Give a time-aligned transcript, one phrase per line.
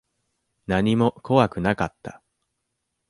[0.65, 2.23] 何も怖くなかった。